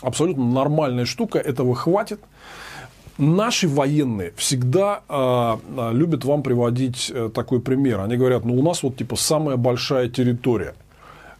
[0.00, 2.20] абсолютно нормальная штука, этого хватит.
[3.20, 8.00] Наши военные всегда э, любят вам приводить э, такой пример.
[8.00, 10.74] Они говорят, ну у нас вот типа самая большая территория.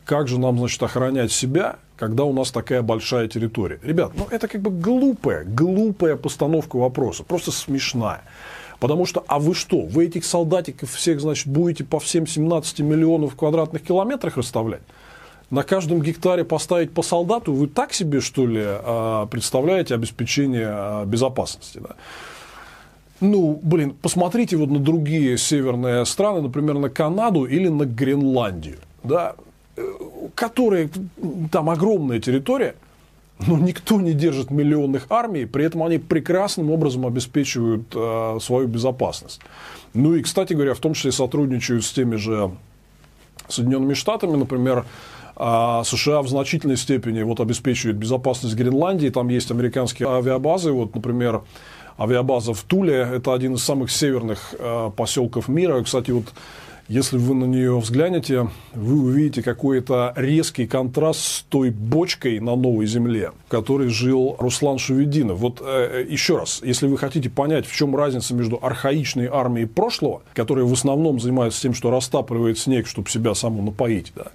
[0.05, 3.81] Как же нам, значит, охранять себя, когда у нас такая большая территория?
[3.83, 8.25] Ребят, ну это как бы глупая, глупая постановка вопроса, просто смешная.
[8.79, 13.37] Потому что, а вы что, вы этих солдатиков всех, значит, будете по всем 17 миллионов
[13.37, 14.83] квадратных километрах расставлять?
[15.51, 21.05] На каждом гектаре поставить по солдату, вы так себе, что ли, а, представляете обеспечение а,
[21.05, 21.79] безопасности?
[21.79, 21.97] Да?
[23.21, 29.35] Ну, блин, посмотрите вот на другие северные страны, например, на Канаду или на Гренландию, да,
[29.77, 29.83] э,
[30.35, 30.89] которые,
[31.51, 32.77] там огромная территория,
[33.47, 39.41] но никто не держит миллионных армий, при этом они прекрасным образом обеспечивают э, свою безопасность.
[39.93, 42.53] Ну и, кстати говоря, в том числе сотрудничают с теми же
[43.49, 44.87] Соединенными Штатами, например,
[45.43, 49.09] а США в значительной степени вот, обеспечивают безопасность Гренландии.
[49.09, 50.71] Там есть американские авиабазы.
[50.71, 51.41] Вот, например,
[51.99, 53.09] авиабаза в Туле.
[53.11, 55.83] Это один из самых северных э, поселков мира.
[55.83, 56.27] Кстати, вот
[56.89, 62.85] если вы на нее взглянете, вы увидите какой-то резкий контраст с той бочкой на новой
[62.85, 65.39] земле, в которой жил Руслан Шевединов.
[65.39, 70.21] Вот э, еще раз, если вы хотите понять, в чем разница между архаичной армией прошлого,
[70.35, 74.33] которая в основном занимается тем, что растапливает снег, чтобы себя саму напоить, да,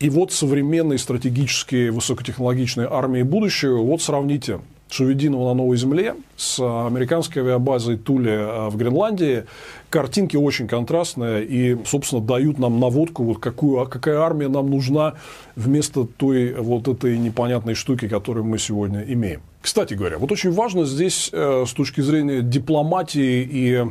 [0.00, 7.42] и вот современные стратегические высокотехнологичные армии будущего, вот сравните Шевединова на Новой Земле с американской
[7.42, 9.44] авиабазой Туле э, в Гренландии.
[9.88, 15.14] Картинки очень контрастные и, собственно, дают нам наводку, вот какую, а какая армия нам нужна
[15.54, 19.42] вместо той вот этой непонятной штуки, которую мы сегодня имеем.
[19.60, 23.84] Кстати говоря, вот очень важно здесь э, с точки зрения дипломатии и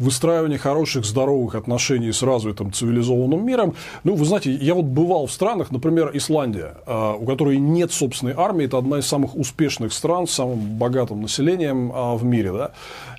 [0.00, 3.74] выстраивание хороших, здоровых отношений с развитым цивилизованным миром.
[4.02, 8.32] Ну, вы знаете, я вот бывал в странах, например, Исландия, а, у которой нет собственной
[8.36, 12.70] армии, это одна из самых успешных стран с самым богатым населением а, в мире, да,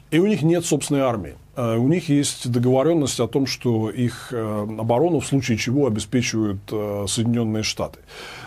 [0.10, 1.36] и у них нет собственной армии.
[1.56, 7.64] А, у них есть договоренность о том, что их оборону в случае чего обеспечивают Соединенные
[7.64, 8.00] Штаты.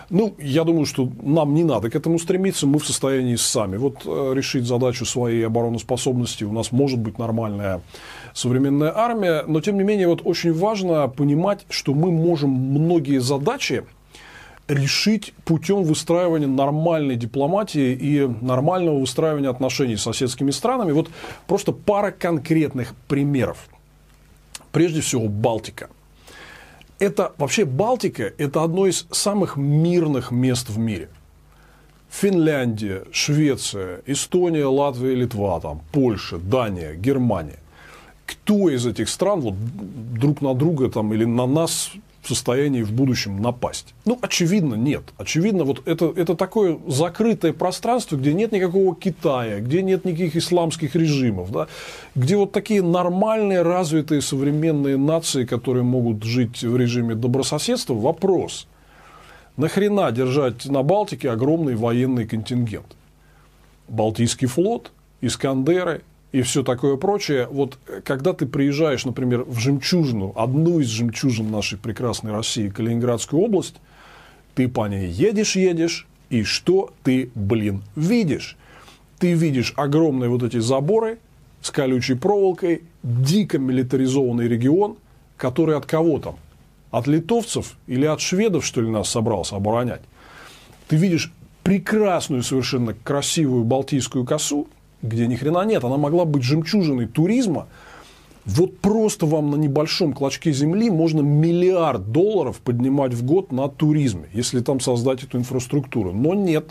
[0.09, 4.05] Ну, я думаю, что нам не надо к этому стремиться, мы в состоянии сами вот
[4.05, 6.43] решить задачу своей обороноспособности.
[6.43, 7.81] У нас может быть нормальная
[8.33, 13.83] современная армия, но тем не менее вот очень важно понимать, что мы можем многие задачи
[14.67, 20.91] решить путем выстраивания нормальной дипломатии и нормального выстраивания отношений с соседскими странами.
[20.91, 21.09] Вот
[21.47, 23.67] просто пара конкретных примеров.
[24.71, 25.89] Прежде всего, Балтика.
[26.99, 31.09] Это вообще Балтика– это одно из самых мирных мест в мире.
[32.09, 37.59] Финляндия, Швеция, Эстония, Латвия, Литва, там, Польша, Дания, Германия
[38.25, 39.55] кто из этих стран вот,
[40.13, 41.91] друг на друга там, или на нас
[42.25, 43.93] в состоянии в будущем напасть?
[44.03, 45.03] Ну, очевидно, нет.
[45.17, 50.95] Очевидно, вот это, это такое закрытое пространство, где нет никакого Китая, где нет никаких исламских
[50.95, 51.67] режимов, да,
[52.15, 58.67] где вот такие нормальные, развитые современные нации, которые могут жить в режиме добрососедства, вопрос.
[59.55, 62.95] Нахрена держать на Балтике огромный военный контингент?
[63.87, 66.01] Балтийский флот, Искандеры,
[66.31, 67.47] и все такое прочее.
[67.49, 73.75] Вот когда ты приезжаешь, например, в жемчужину, одну из жемчужин нашей прекрасной России, Калининградскую область,
[74.53, 78.57] ты по ней едешь, едешь, и что ты, блин, видишь?
[79.19, 81.19] Ты видишь огромные вот эти заборы
[81.61, 84.97] с колючей проволокой, дико милитаризованный регион,
[85.37, 86.35] который от кого там?
[86.91, 90.01] От литовцев или от шведов, что ли, нас собрался оборонять?
[90.87, 91.31] Ты видишь
[91.63, 94.67] прекрасную, совершенно красивую Балтийскую косу,
[95.07, 95.83] где ни хрена нет.
[95.83, 97.67] Она могла быть жемчужиной туризма.
[98.45, 104.29] Вот просто вам на небольшом клочке земли можно миллиард долларов поднимать в год на туризме,
[104.33, 106.11] если там создать эту инфраструктуру.
[106.13, 106.69] Но нет,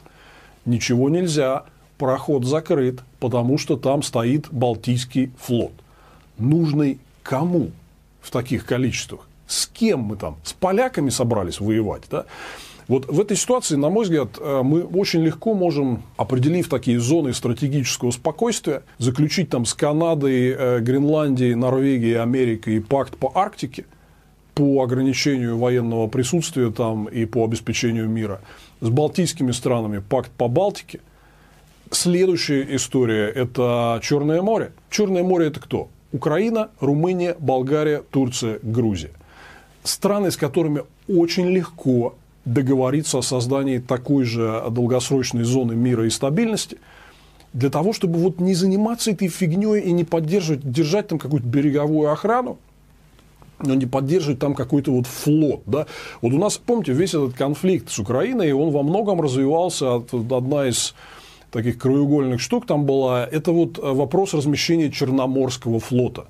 [0.64, 1.64] ничего нельзя,
[1.98, 5.72] проход закрыт, потому что там стоит Балтийский флот.
[6.38, 7.70] Нужный кому
[8.20, 9.26] в таких количествах?
[9.48, 10.36] С кем мы там?
[10.44, 12.24] С поляками собрались воевать, да?
[12.86, 17.32] Вот в этой ситуации, на мой взгляд, э, мы очень легко можем, определив такие зоны
[17.32, 23.86] стратегического спокойствия, заключить там с Канадой, э, Гренландией, Норвегией, Америкой пакт по Арктике,
[24.54, 28.40] по ограничению военного присутствия там и по обеспечению мира,
[28.80, 31.00] с балтийскими странами пакт по Балтике.
[31.90, 34.72] Следующая история– это Черное море.
[34.90, 35.88] Черное море– это кто?
[36.12, 39.10] Украина, Румыния, Болгария, Турция, Грузия.
[39.82, 42.14] Страны, с которыми очень легко
[42.44, 46.78] договориться о создании такой же долгосрочной зоны мира и стабильности,
[47.52, 52.10] для того, чтобы вот не заниматься этой фигней и не поддерживать, держать там какую-то береговую
[52.10, 52.58] охрану,
[53.60, 55.62] но не поддерживать там какой-то вот флот.
[55.66, 55.86] Да?
[56.20, 60.68] Вот у нас, помните, весь этот конфликт с Украиной, он во многом развивался, от, одна
[60.68, 60.94] из
[61.50, 66.26] таких краеугольных штук там была, это вот вопрос размещения Черноморского флота.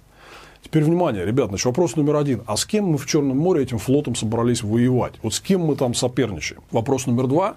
[0.65, 2.43] Теперь внимание, ребят, значит, вопрос номер один.
[2.47, 5.13] А с кем мы в Черном море этим флотом собрались воевать?
[5.23, 6.63] Вот с кем мы там соперничаем?
[6.73, 7.57] Вопрос номер два.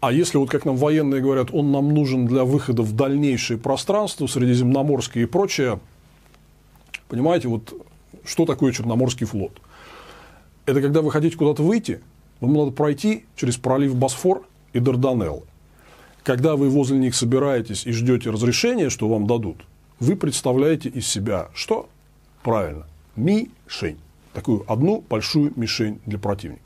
[0.00, 4.26] А если, вот как нам военные говорят, он нам нужен для выхода в дальнейшее пространство,
[4.26, 5.78] Средиземноморское и прочее,
[7.08, 7.72] понимаете, вот
[8.24, 9.60] что такое Черноморский флот?
[10.64, 12.00] Это когда вы хотите куда-то выйти,
[12.40, 15.42] вам надо пройти через пролив Босфор и Дарданеллы.
[16.24, 19.58] Когда вы возле них собираетесь и ждете разрешения, что вам дадут,
[20.00, 21.88] вы представляете из себя что?
[22.42, 22.86] Правильно.
[23.16, 23.98] Мишень.
[24.32, 26.62] Такую одну большую мишень для противника.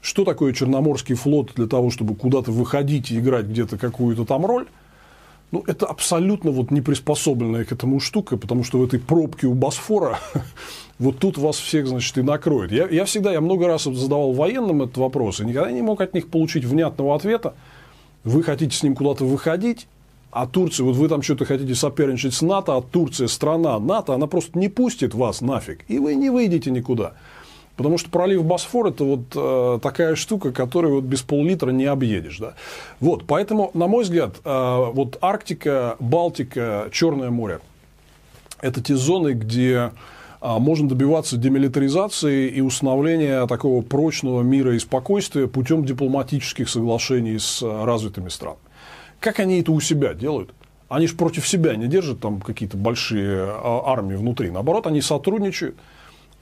[0.00, 4.66] Что такое Черноморский флот для того, чтобы куда-то выходить и играть где-то какую-то там роль?
[5.50, 9.54] Ну, это абсолютно вот не приспособленная к этому штука, потому что в этой пробке у
[9.54, 10.18] Босфора
[10.98, 12.70] вот тут вас всех, значит, и накроет.
[12.70, 16.12] Я, я всегда, я много раз задавал военным этот вопрос, и никогда не мог от
[16.12, 17.54] них получить внятного ответа.
[18.24, 19.86] Вы хотите с ним куда-то выходить,
[20.34, 24.26] а Турция, вот вы там что-то хотите соперничать с НАТО, а Турция страна НАТО, она
[24.26, 27.12] просто не пустит вас нафиг, и вы не выйдете никуда.
[27.76, 32.38] Потому что пролив Босфор это вот э, такая штука, которую вот без пол-литра не объедешь.
[32.38, 32.54] Да?
[33.00, 37.60] Вот, поэтому, на мой взгляд, э, вот Арктика, Балтика, Черное море–
[38.60, 39.92] это те зоны, где
[40.40, 47.62] э, можно добиваться демилитаризации и установления такого прочного мира и спокойствия путем дипломатических соглашений с
[47.62, 48.63] э, развитыми странами.
[49.24, 50.50] Как они это у себя делают?
[50.90, 54.50] Они же против себя не держат там какие-то большие а, армии внутри.
[54.50, 55.76] Наоборот, они сотрудничают,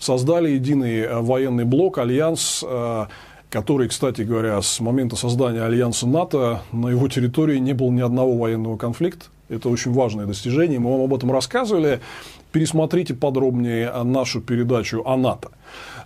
[0.00, 3.06] создали единый э, военный блок, альянс, э,
[3.50, 8.36] который, кстати говоря, с момента создания альянса НАТО на его территории не было ни одного
[8.36, 9.26] военного конфликта.
[9.48, 10.80] Это очень важное достижение.
[10.80, 12.00] Мы вам об этом рассказывали.
[12.50, 15.52] Пересмотрите подробнее нашу передачу о НАТО.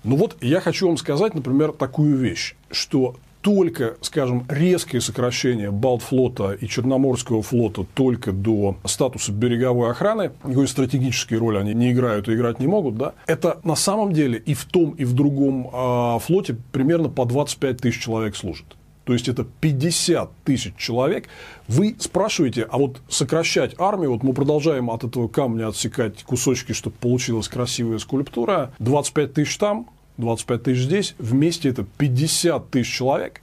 [0.05, 3.16] Ну вот я хочу вам сказать, например, такую вещь, что
[3.47, 11.39] только, скажем, резкое сокращение Балтфлота и Черноморского флота только до статуса береговой охраны, никакой стратегической
[11.39, 14.65] роли они не играют и играть не могут, да, это на самом деле и в
[14.65, 18.67] том, и в другом э, флоте примерно по 25 тысяч человек служит.
[19.05, 21.29] То есть это 50 тысяч человек.
[21.69, 26.97] Вы спрашиваете, а вот сокращать армию, вот мы продолжаем от этого камня отсекать кусочки, чтобы
[26.97, 29.89] получилась красивая скульптура, 25 тысяч там,
[30.19, 33.43] 25 тысяч здесь, вместе это 50 тысяч человек.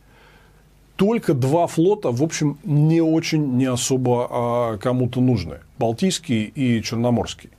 [0.95, 5.59] Только два флота, в общем, не очень, не особо а, кому-то нужны.
[5.79, 7.49] Балтийский и Черноморский.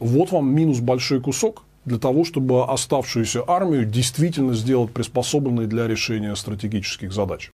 [0.00, 6.34] Вот вам минус большой кусок для того, чтобы оставшуюся армию действительно сделать приспособленной для решения
[6.36, 7.46] стратегических задач.